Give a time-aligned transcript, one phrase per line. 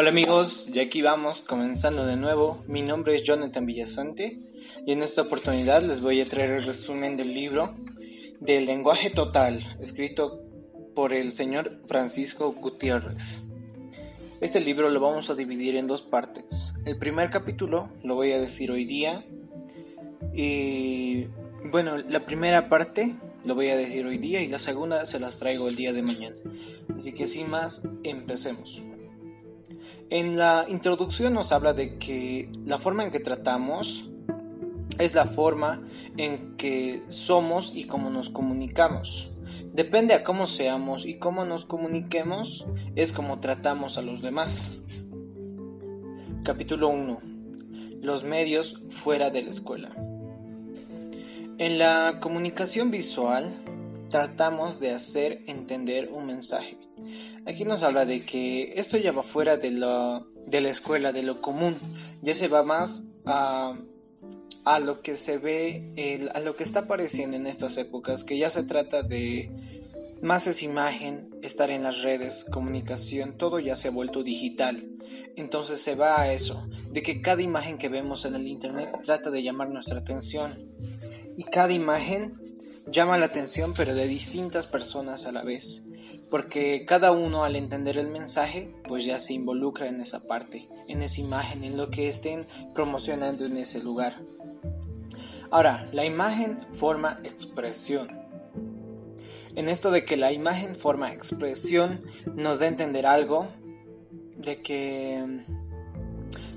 [0.00, 2.64] Hola amigos, ya aquí vamos comenzando de nuevo.
[2.66, 4.38] Mi nombre es Jonathan Villasante
[4.86, 7.74] y en esta oportunidad les voy a traer el resumen del libro
[8.40, 10.40] del lenguaje total, escrito
[10.94, 13.40] por el señor Francisco Gutiérrez.
[14.40, 16.72] Este libro lo vamos a dividir en dos partes.
[16.86, 19.22] El primer capítulo lo voy a decir hoy día
[20.32, 21.26] y
[21.64, 25.36] bueno, la primera parte lo voy a decir hoy día y la segunda se las
[25.36, 26.36] traigo el día de mañana.
[26.96, 28.82] Así que sin más, empecemos.
[30.10, 34.10] En la introducción nos habla de que la forma en que tratamos
[34.98, 35.82] es la forma
[36.16, 39.30] en que somos y cómo nos comunicamos.
[39.72, 42.66] Depende a cómo seamos y cómo nos comuniquemos,
[42.96, 44.80] es como tratamos a los demás.
[46.42, 47.20] Capítulo 1.
[48.02, 49.90] Los medios fuera de la escuela.
[51.58, 53.52] En la comunicación visual
[54.10, 56.76] tratamos de hacer entender un mensaje.
[57.46, 61.22] Aquí nos habla de que esto ya va fuera de la, de la escuela, de
[61.22, 61.76] lo común,
[62.20, 63.78] ya se va más a,
[64.64, 68.50] a lo que se ve, a lo que está apareciendo en estas épocas, que ya
[68.50, 69.50] se trata de
[70.22, 74.86] más es imagen, estar en las redes, comunicación, todo ya se ha vuelto digital.
[75.34, 79.30] Entonces se va a eso, de que cada imagen que vemos en el Internet trata
[79.30, 80.52] de llamar nuestra atención.
[81.38, 82.49] Y cada imagen
[82.90, 85.82] llama la atención pero de distintas personas a la vez
[86.30, 91.02] porque cada uno al entender el mensaje pues ya se involucra en esa parte, en
[91.02, 94.16] esa imagen, en lo que estén promocionando en ese lugar.
[95.50, 98.08] Ahora, la imagen forma expresión.
[99.56, 102.04] En esto de que la imagen forma expresión
[102.36, 103.48] nos da a entender algo
[104.36, 105.44] de que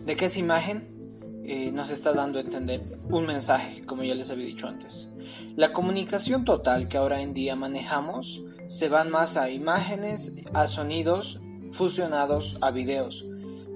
[0.06, 4.30] de que esa imagen eh, nos está dando a entender un mensaje, como ya les
[4.30, 5.10] había dicho antes.
[5.56, 11.40] La comunicación total que ahora en día manejamos se van más a imágenes, a sonidos
[11.72, 13.26] fusionados a videos.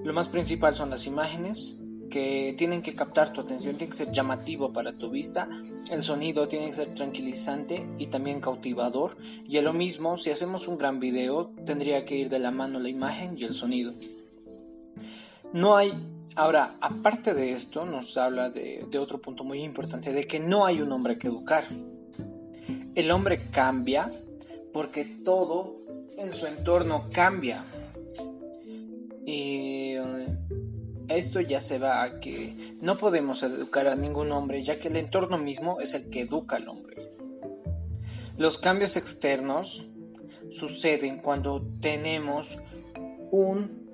[0.04, 4.12] Lo más principal son las imágenes que tienen que captar tu atención, tiene que ser
[4.12, 5.48] llamativo para tu vista,
[5.90, 10.68] el sonido tiene que ser tranquilizante y también cautivador, y a lo mismo, si hacemos
[10.68, 13.92] un gran video, tendría que ir de la mano la imagen y el sonido.
[15.52, 15.92] No hay,
[16.38, 20.80] ahora, aparte de esto, nos habla de, otro punto muy importante, de que no hay
[20.80, 21.64] un hombre que educar.
[22.94, 24.10] El hombre cambia
[24.72, 25.82] porque todo
[26.16, 27.64] en su entorno cambia.
[29.26, 30.38] Y eh,
[31.08, 34.96] esto ya se va a que no podemos educar a ningún hombre, ya que el
[34.96, 36.96] entorno mismo es el que educa al hombre.
[38.36, 39.86] Los cambios externos
[40.50, 42.56] suceden cuando tenemos
[43.32, 43.88] un...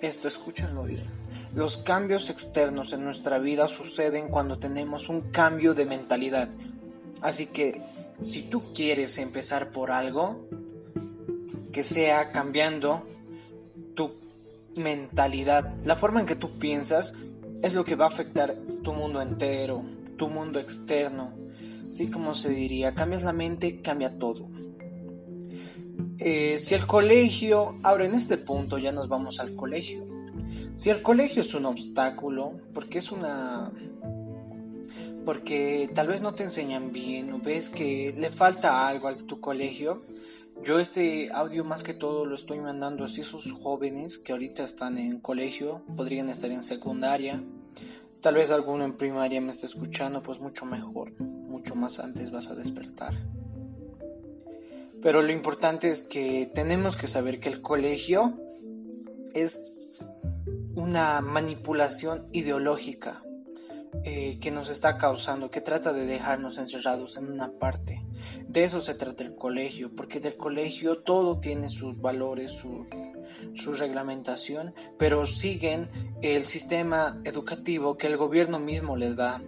[0.00, 1.21] Esto, escúchenlo bien.
[1.54, 6.48] Los cambios externos en nuestra vida suceden cuando tenemos un cambio de mentalidad.
[7.20, 7.82] Así que
[8.22, 10.48] si tú quieres empezar por algo,
[11.70, 13.06] que sea cambiando
[13.94, 14.14] tu
[14.76, 17.14] mentalidad, la forma en que tú piensas
[17.62, 19.84] es lo que va a afectar tu mundo entero,
[20.16, 21.34] tu mundo externo.
[21.90, 24.48] Así como se diría, cambias la mente, cambia todo.
[26.18, 30.11] Eh, si el colegio, ahora en este punto ya nos vamos al colegio.
[30.74, 33.70] Si el colegio es un obstáculo, porque es una
[35.24, 39.40] porque tal vez no te enseñan bien o ves que le falta algo a tu
[39.40, 40.02] colegio.
[40.64, 44.98] Yo este audio más que todo lo estoy mandando a esos jóvenes que ahorita están
[44.98, 47.42] en colegio, podrían estar en secundaria.
[48.20, 52.48] Tal vez alguno en primaria me está escuchando, pues mucho mejor, mucho más antes vas
[52.48, 53.14] a despertar.
[55.02, 58.38] Pero lo importante es que tenemos que saber que el colegio
[59.34, 59.71] es
[60.74, 63.22] una manipulación ideológica
[64.04, 68.02] eh, que nos está causando, que trata de dejarnos encerrados en una parte.
[68.48, 72.88] De eso se trata el colegio, porque del colegio todo tiene sus valores, sus,
[73.52, 75.88] su reglamentación, pero siguen
[76.22, 79.42] el sistema educativo que el gobierno mismo les da.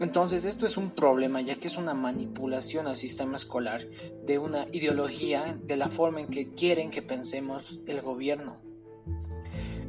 [0.00, 3.86] Entonces esto es un problema ya que es una manipulación al sistema escolar
[4.24, 8.73] de una ideología de la forma en que quieren que pensemos el gobierno.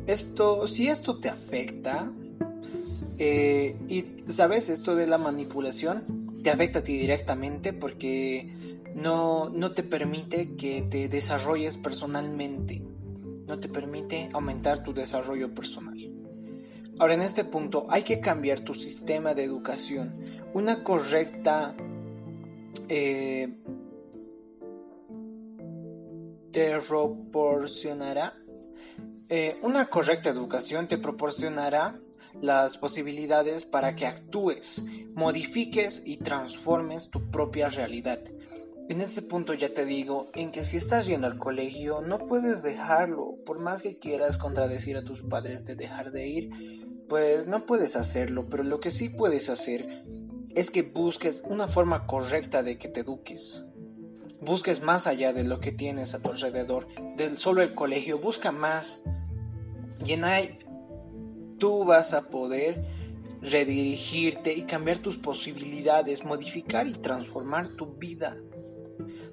[0.07, 2.11] Esto, si esto te afecta,
[3.17, 8.53] eh, y sabes, esto de la manipulación te afecta a ti directamente porque
[8.93, 12.83] no, no te permite que te desarrolles personalmente,
[13.47, 15.97] no te permite aumentar tu desarrollo personal.
[16.99, 20.13] Ahora en este punto hay que cambiar tu sistema de educación.
[20.53, 21.75] Una correcta
[22.87, 23.57] eh,
[26.51, 28.44] te proporcionará
[29.29, 31.99] eh, una correcta educación te proporcionará
[32.41, 34.83] las posibilidades para que actúes,
[35.13, 38.19] modifiques y transformes tu propia realidad.
[38.87, 42.61] En este punto ya te digo en que si estás yendo al colegio no puedes
[42.61, 46.49] dejarlo, por más que quieras contradecir a tus padres de dejar de ir,
[47.09, 50.03] pues no puedes hacerlo, pero lo que sí puedes hacer
[50.53, 53.65] es que busques una forma correcta de que te eduques.
[54.41, 58.51] Busques más allá de lo que tienes a tu alrededor, del solo el colegio, busca
[58.51, 59.01] más.
[60.05, 60.57] Y en ahí
[61.57, 62.85] tú vas a poder
[63.41, 68.35] redirigirte y cambiar tus posibilidades, modificar y transformar tu vida.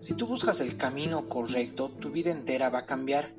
[0.01, 3.35] Si tú buscas el camino correcto, tu vida entera va a cambiar.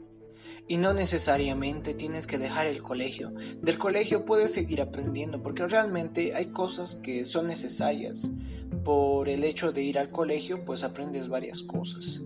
[0.68, 3.34] Y no necesariamente tienes que dejar el colegio.
[3.62, 8.30] Del colegio puedes seguir aprendiendo porque realmente hay cosas que son necesarias.
[8.86, 12.24] Por el hecho de ir al colegio pues aprendes varias cosas.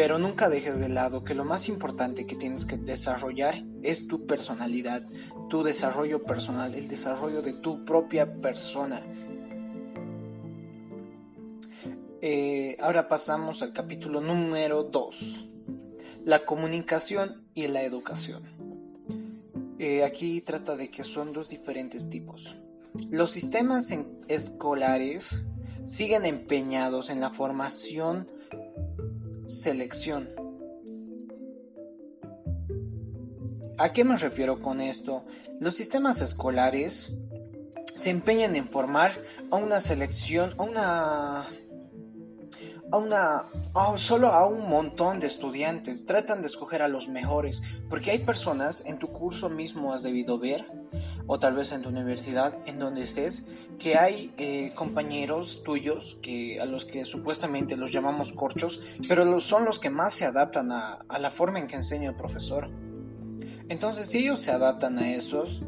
[0.00, 4.24] Pero nunca dejes de lado que lo más importante que tienes que desarrollar es tu
[4.24, 5.06] personalidad,
[5.50, 9.02] tu desarrollo personal, el desarrollo de tu propia persona.
[12.22, 15.48] Eh, ahora pasamos al capítulo número 2,
[16.24, 18.44] la comunicación y la educación.
[19.78, 22.56] Eh, aquí trata de que son dos diferentes tipos.
[23.10, 23.94] Los sistemas
[24.28, 25.44] escolares
[25.84, 28.39] siguen empeñados en la formación
[29.50, 30.28] selección.
[33.78, 35.24] ¿A qué me refiero con esto?
[35.58, 37.12] Los sistemas escolares
[37.94, 39.12] se empeñan en formar
[39.50, 41.48] a una selección, a una
[42.92, 43.44] a una
[43.96, 48.84] solo a un montón de estudiantes, tratan de escoger a los mejores, porque hay personas
[48.86, 50.66] en tu curso mismo has debido ver
[51.26, 53.46] o tal vez en tu universidad en donde estés
[53.80, 59.64] que hay eh, compañeros tuyos que a los que supuestamente los llamamos corchos, pero son
[59.64, 62.70] los que más se adaptan a, la forma en que enseña el profesor.
[63.68, 65.62] Entonces, si ellos se adaptan a esos,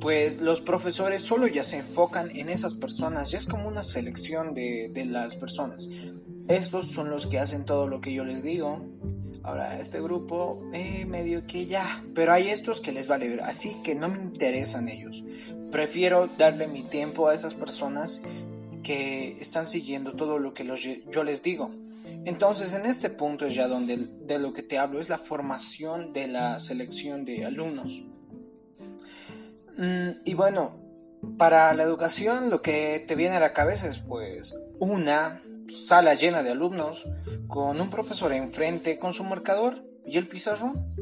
[0.00, 4.54] pues los profesores solo ya se enfocan en esas personas, ya es como una selección
[4.54, 5.88] de, de las personas.
[6.48, 8.86] Estos son los que hacen todo lo que yo les digo.
[9.42, 13.76] Ahora, este grupo, eh, medio que ya, pero hay estos que les vale ver, así
[13.84, 15.24] que no me interesan ellos.
[15.70, 18.22] Prefiero darle mi tiempo a esas personas
[18.82, 20.64] que están siguiendo todo lo que
[21.10, 21.70] yo les digo.
[22.24, 26.12] Entonces, en este punto es ya donde de lo que te hablo, es la formación
[26.12, 28.02] de la selección de alumnos.
[29.76, 30.80] Mm, y bueno,
[31.36, 36.42] para la educación lo que te viene a la cabeza es pues una sala llena
[36.42, 37.06] de alumnos,
[37.46, 40.94] con un profesor enfrente con su marcador y el pizarrón.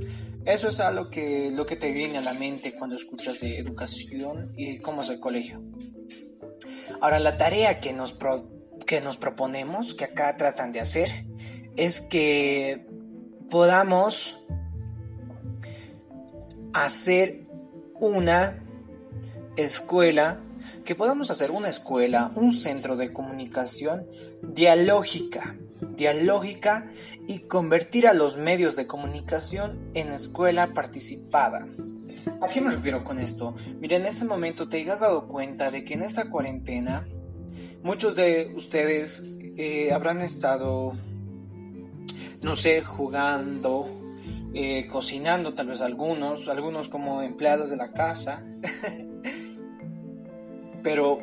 [0.45, 4.53] Eso es algo que, lo que te viene a la mente cuando escuchas de educación
[4.57, 5.63] y cómo es el colegio.
[7.01, 8.19] Ahora, la tarea que nos,
[8.87, 11.27] que nos proponemos, que acá tratan de hacer,
[11.77, 12.87] es que
[13.51, 14.45] podamos
[16.73, 17.47] hacer
[17.95, 18.63] una
[19.57, 20.41] escuela
[20.85, 24.07] que podamos hacer una escuela, un centro de comunicación
[24.43, 25.57] dialógica,
[25.97, 26.91] dialógica
[27.27, 31.67] y convertir a los medios de comunicación en escuela participada.
[32.41, 33.55] ¿A qué me refiero con esto?
[33.81, 37.07] Mira, en este momento te has dado cuenta de que en esta cuarentena
[37.83, 39.23] muchos de ustedes
[39.57, 40.93] eh, habrán estado,
[42.43, 43.89] no sé, jugando,
[44.55, 48.43] eh, cocinando, tal vez algunos, algunos como empleados de la casa.
[50.83, 51.19] Pero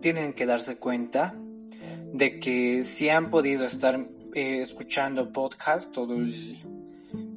[0.00, 1.34] tienen que darse cuenta
[2.12, 6.16] de que si han podido estar eh, escuchando podcast todo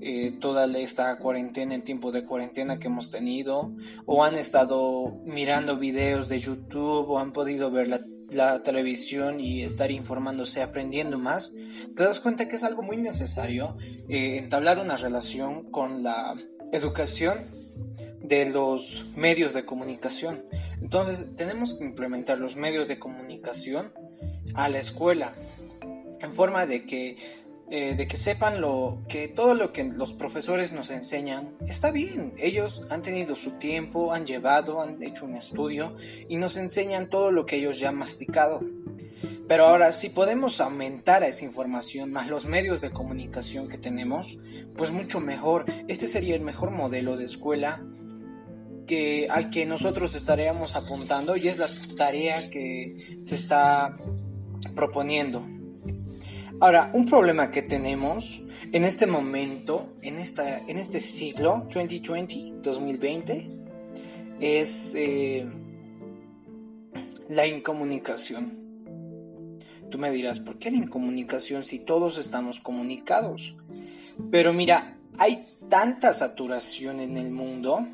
[0.05, 3.71] eh, toda esta cuarentena, el tiempo de cuarentena que hemos tenido,
[4.05, 9.91] o han estado mirando videos de YouTube, o han podido ver la, televisión y estar
[9.91, 11.53] informándose, aprendiendo más,
[11.95, 13.77] te das cuenta que es algo muy necesario
[14.09, 16.35] eh, entablar una relación con la
[16.73, 17.45] educación
[18.21, 20.43] de los medios de comunicación.
[20.81, 23.93] Entonces tenemos que implementar los medios de comunicación
[24.53, 25.33] a la escuela
[26.21, 27.17] en forma de que
[27.69, 32.33] eh, de que sepan lo que todo lo que los profesores nos enseñan está bien.
[32.37, 35.95] Ellos han tenido su tiempo, han llevado, han hecho un estudio
[36.29, 38.61] y nos enseñan todo lo que ellos ya han masticado.
[39.47, 44.37] Pero ahora, si podemos aumentar esa información más los medios de comunicación que tenemos,
[44.77, 45.65] pues mucho mejor.
[45.87, 47.83] Este sería el mejor modelo de escuela
[48.85, 53.95] que, al que nosotros estaríamos apuntando y es la tarea que se está
[54.75, 55.45] proponiendo.
[56.59, 63.49] Ahora, un problema que tenemos en este momento, en, esta, en este siglo 2020, 2020,
[64.39, 65.45] es eh,
[67.29, 68.63] la incomunicación.
[69.89, 73.55] Tú me dirás, ¿por qué la incomunicación si todos estamos comunicados?
[74.31, 77.85] Pero mira, hay tanta saturación en el mundo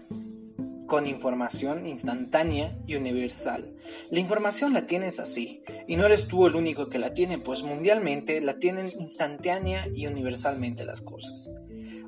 [0.90, 3.76] con información instantánea y universal.
[4.10, 7.64] La información la tienes así, y no eres tú el único que la tiene, pues
[7.64, 11.52] mundialmente la tienen instantánea y universalmente las cosas.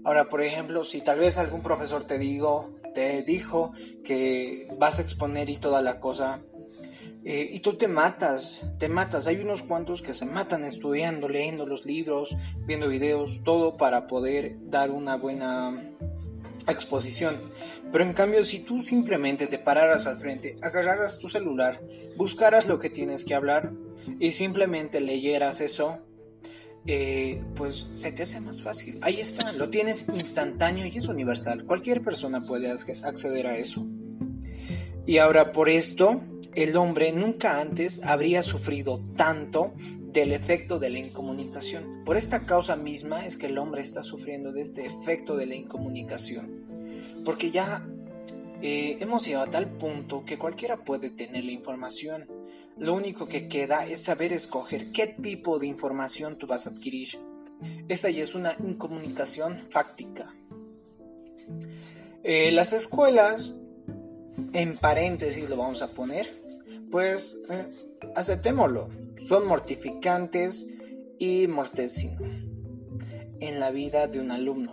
[0.04, 3.72] Ahora, por ejemplo, si tal vez algún profesor te digo, te dijo
[4.04, 6.42] que vas a exponer y toda la cosa,
[7.24, 9.28] eh, y tú te matas, te matas.
[9.28, 12.36] Hay unos cuantos que se matan estudiando, leyendo los libros,
[12.66, 15.84] viendo videos, todo para poder dar una buena
[16.68, 17.40] exposición.
[17.92, 21.82] Pero en cambio, si tú simplemente te pararas al frente, agarraras tu celular,
[22.18, 23.72] buscaras lo que tienes que hablar
[24.20, 26.00] y simplemente leyeras eso,
[26.88, 28.98] eh, pues se te hace más fácil.
[29.02, 31.66] Ahí está, lo tienes instantáneo y es universal.
[31.66, 33.86] Cualquier persona puede acceder a eso.
[35.06, 36.22] Y ahora por esto,
[36.54, 39.74] el hombre nunca antes habría sufrido tanto
[40.12, 42.04] del efecto de la incomunicación.
[42.06, 45.56] Por esta causa misma es que el hombre está sufriendo de este efecto de la
[45.56, 46.66] incomunicación.
[47.24, 47.88] Porque ya
[48.62, 52.28] eh, hemos llegado a tal punto que cualquiera puede tener la información.
[52.78, 57.20] Lo único que queda es saber escoger qué tipo de información tú vas a adquirir.
[57.88, 60.34] Esta ya es una incomunicación fáctica.
[62.24, 63.56] Eh, las escuelas,
[64.54, 66.42] en paréntesis lo vamos a poner,
[66.92, 67.68] pues eh,
[68.16, 70.68] aceptémoslo, son mortificantes
[71.20, 72.52] y mortecinos
[73.42, 74.72] en la vida de un alumno,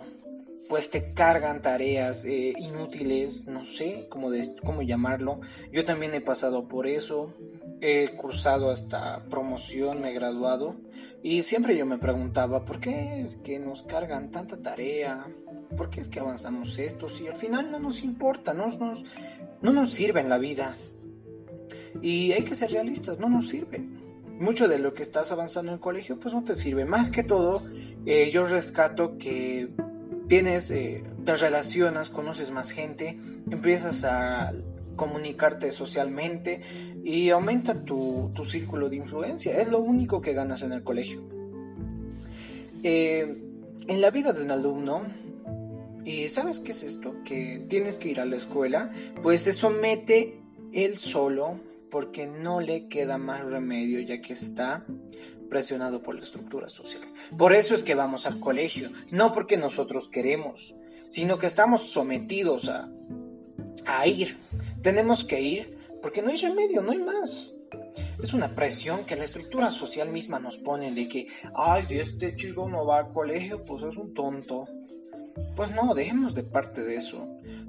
[0.69, 4.29] pues te cargan tareas eh, inútiles, no sé cómo,
[4.63, 5.41] cómo llamarlo.
[5.71, 7.33] Yo también he pasado por eso,
[7.81, 10.75] he cursado hasta promoción, me he graduado
[11.23, 15.25] y siempre yo me preguntaba, ¿por qué es que nos cargan tanta tarea?
[15.75, 17.09] ¿Por qué es que avanzamos esto?
[17.09, 19.03] Si al final no nos importa, no nos,
[19.61, 20.75] no nos sirve en la vida.
[22.01, 23.98] Y hay que ser realistas, no nos sirve.
[24.39, 26.85] Mucho de lo que estás avanzando en el colegio pues no te sirve.
[26.85, 27.61] Más que todo,
[28.05, 29.69] eh, yo rescato que
[30.29, 33.19] tienes, eh, te relacionas, conoces más gente,
[33.51, 34.53] empiezas a
[34.95, 36.61] comunicarte socialmente
[37.03, 39.59] y aumenta tu, círculo de influencia.
[39.59, 41.21] Es lo único que ganas en el colegio.
[42.83, 43.43] Eh,
[43.87, 45.01] en la vida de un alumno,
[46.05, 47.13] ¿y ¿sabes qué es esto?
[47.25, 48.91] Que tienes que ir a la escuela,
[49.21, 50.39] pues se somete
[50.71, 54.85] él solo porque no le queda más remedio ya que está
[55.49, 57.01] presionado por la estructura social.
[57.37, 60.75] Por eso es que vamos al colegio, no porque nosotros queremos,
[61.09, 62.89] sino que estamos sometidos a,
[63.85, 64.37] a ir.
[64.81, 67.53] Tenemos que ir porque no hay remedio, no hay más.
[68.21, 72.69] Es una presión que la estructura social misma nos pone de que, ay, este chico
[72.69, 74.67] no va al colegio, pues es un tonto.
[75.55, 77.27] Pues no, dejemos de parte de eso.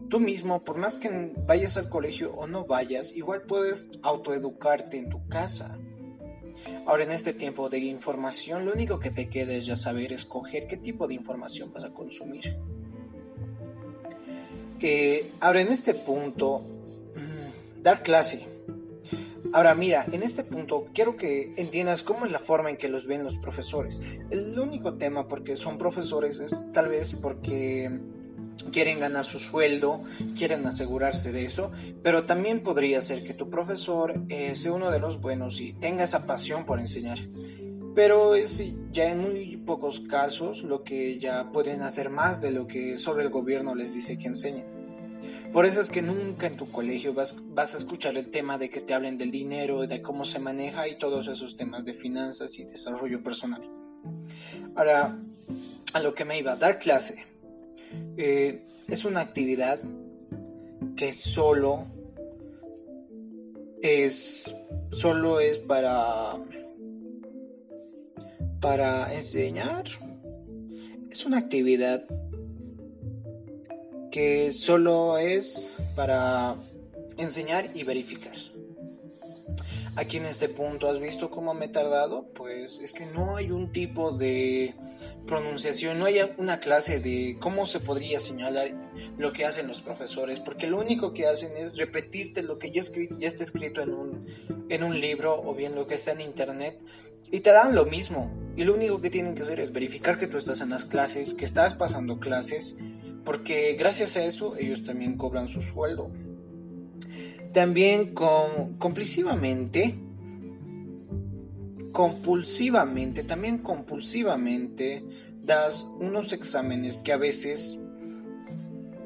[0.08, 5.08] Tú mismo, por más que vayas al colegio o no vayas, igual puedes autoeducarte en
[5.08, 5.78] tu casa.
[6.86, 10.66] Ahora en este tiempo de información, lo único que te queda es ya saber escoger
[10.66, 12.56] qué tipo de información vas a consumir.
[15.40, 16.60] Ahora en este punto,
[17.14, 18.49] mm, dar clase.
[19.52, 23.06] Ahora mira, en este punto quiero que entiendas cómo es la forma en que los
[23.06, 24.00] ven los profesores.
[24.30, 27.90] El único tema porque son profesores es tal vez porque
[28.70, 30.04] quieren ganar su sueldo,
[30.36, 35.00] quieren asegurarse de eso, pero también podría ser que tu profesor eh, sea uno de
[35.00, 37.18] los buenos y tenga esa pasión por enseñar.
[37.94, 42.68] Pero es ya en muy pocos casos lo que ya pueden hacer más de lo
[42.68, 44.79] que sobre el gobierno les dice que enseñen.
[45.52, 48.70] Por eso es que nunca en tu colegio vas, vas a escuchar el tema de
[48.70, 52.58] que te hablen del dinero, de cómo se maneja y todos esos temas de finanzas
[52.58, 53.68] y desarrollo personal.
[54.76, 55.18] Ahora,
[55.92, 57.24] a lo que me iba, a dar clase
[58.16, 59.80] eh, es una actividad
[60.96, 61.86] que solo
[63.82, 64.54] es
[64.90, 66.34] solo es para
[68.60, 69.84] para enseñar
[71.10, 72.04] es una actividad
[74.10, 76.56] que solo es para
[77.16, 78.34] enseñar y verificar
[79.96, 80.88] aquí en este punto.
[80.88, 82.26] ¿Has visto cómo me he tardado?
[82.34, 84.74] Pues es que no hay un tipo de
[85.26, 88.72] pronunciación, no hay una clase de cómo se podría señalar
[89.18, 92.82] lo que hacen los profesores, porque lo único que hacen es repetirte lo que ya,
[93.18, 94.26] ya está escrito en un,
[94.68, 96.82] en un libro o bien lo que está en internet
[97.30, 98.30] y te dan lo mismo.
[98.56, 101.34] Y lo único que tienen que hacer es verificar que tú estás en las clases,
[101.34, 102.76] que estás pasando clases,
[103.24, 106.10] porque gracias a eso ellos también cobran su sueldo
[107.52, 109.94] también con, compulsivamente,
[111.92, 115.04] compulsivamente, también compulsivamente
[115.42, 117.78] das unos exámenes que a veces,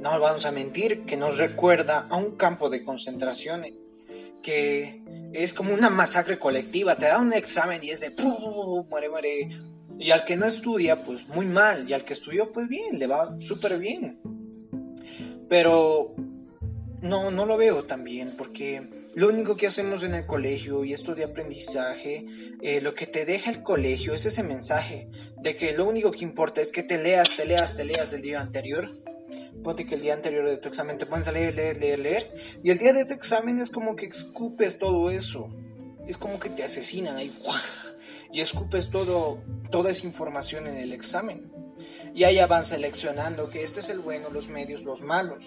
[0.00, 3.64] no vamos a mentir, que nos recuerda a un campo de concentración
[4.42, 5.02] que
[5.32, 9.48] es como una masacre colectiva, te da un examen y es de muere, muere.
[9.98, 11.88] Y al que no estudia, pues muy mal.
[11.88, 14.20] Y al que estudió, pues bien, le va súper bien.
[15.48, 16.14] Pero
[17.04, 20.92] no, no lo veo tan bien porque lo único que hacemos en el colegio y
[20.92, 22.26] esto de aprendizaje,
[22.62, 26.24] eh, lo que te deja el colegio es ese mensaje de que lo único que
[26.24, 28.90] importa es que te leas, te leas, te leas el día anterior.
[29.62, 32.58] Ponte que el día anterior de tu examen te pones a leer, leer, leer, leer.
[32.62, 35.48] Y el día de tu examen es como que escupes todo eso.
[36.08, 37.32] Es como que te asesinan ahí.
[38.34, 39.38] Y escupes todo,
[39.70, 41.52] toda esa información en el examen.
[42.16, 45.44] Y ahí van seleccionando que este es el bueno, los medios, los malos.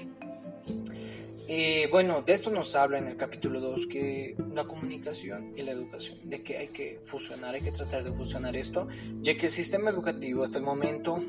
[1.50, 5.72] Eh, bueno, de esto nos habla en el capítulo 2 que la comunicación y la
[5.72, 8.88] educación, de que hay que fusionar, hay que tratar de fusionar esto,
[9.20, 11.22] ya que el sistema educativo hasta el momento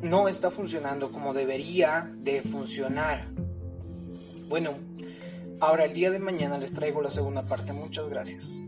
[0.00, 3.28] no está funcionando como debería de funcionar.
[4.48, 4.78] Bueno,
[5.60, 7.74] ahora el día de mañana les traigo la segunda parte.
[7.74, 8.60] Muchas gracias.